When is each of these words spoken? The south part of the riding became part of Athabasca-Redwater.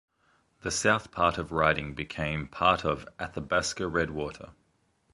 The 0.61 0.71
south 0.71 1.11
part 1.11 1.37
of 1.37 1.49
the 1.49 1.53
riding 1.57 1.93
became 1.93 2.47
part 2.47 2.83
of 2.83 3.07
Athabasca-Redwater. 3.19 4.53